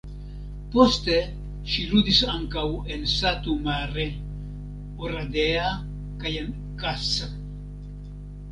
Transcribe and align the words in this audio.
Poste 0.75 1.17
ŝi 1.73 1.83
ludis 1.91 2.21
ankaŭ 2.35 2.63
en 2.95 3.05
Satu 3.13 3.53
Mare, 3.69 4.07
Oradea 5.11 5.69
kaj 6.25 6.35
en 6.43 6.53
Kassa. 6.83 7.31